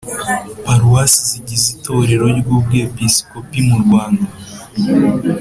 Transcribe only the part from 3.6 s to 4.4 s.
murwanda